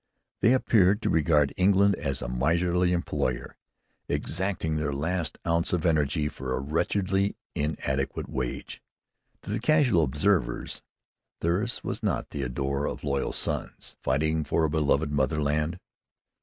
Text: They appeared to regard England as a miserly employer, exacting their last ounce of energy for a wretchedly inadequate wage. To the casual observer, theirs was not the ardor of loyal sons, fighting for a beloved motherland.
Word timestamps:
They 0.39 0.53
appeared 0.53 0.99
to 1.03 1.11
regard 1.11 1.53
England 1.57 1.93
as 1.93 2.23
a 2.23 2.27
miserly 2.27 2.91
employer, 2.91 3.55
exacting 4.09 4.77
their 4.77 4.91
last 4.91 5.37
ounce 5.45 5.73
of 5.73 5.85
energy 5.85 6.27
for 6.27 6.55
a 6.55 6.59
wretchedly 6.59 7.35
inadequate 7.53 8.27
wage. 8.27 8.81
To 9.43 9.51
the 9.51 9.59
casual 9.59 10.03
observer, 10.03 10.65
theirs 11.41 11.83
was 11.83 12.01
not 12.01 12.31
the 12.31 12.41
ardor 12.41 12.87
of 12.87 13.03
loyal 13.03 13.31
sons, 13.31 13.95
fighting 14.01 14.43
for 14.43 14.63
a 14.63 14.71
beloved 14.71 15.11
motherland. 15.11 15.77